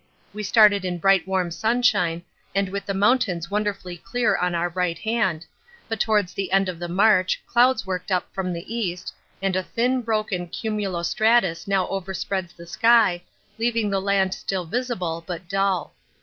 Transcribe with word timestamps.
We 0.33 0.41
started 0.41 0.83
in 0.83 0.97
bright 0.97 1.27
warm 1.27 1.51
sunshine 1.51 2.23
and 2.55 2.69
with 2.69 2.87
the 2.87 2.93
mountains 2.95 3.51
wonderfully 3.51 3.97
clear 3.97 4.35
on 4.35 4.55
our 4.55 4.69
right 4.69 4.97
hand, 4.97 5.45
but 5.87 5.99
towards 5.99 6.33
the 6.33 6.51
end 6.51 6.67
of 6.67 6.79
the 6.79 6.87
march 6.87 7.39
clouds 7.45 7.85
worked 7.85 8.11
up 8.11 8.25
from 8.33 8.51
the 8.51 8.73
east 8.75 9.13
and 9.43 9.55
a 9.55 9.61
thin 9.61 10.01
broken 10.01 10.47
cumulo 10.47 11.03
stratus 11.03 11.67
now 11.67 11.85
overspreads 11.87 12.53
the 12.55 12.65
sky, 12.65 13.21
leaving 13.59 13.91
the 13.91 14.01
land 14.01 14.33
still 14.33 14.65
visible 14.65 15.23
but 15.27 15.47
dull. 15.47 15.93